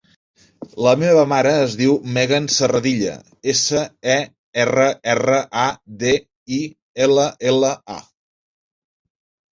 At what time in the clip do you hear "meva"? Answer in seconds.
1.01-1.25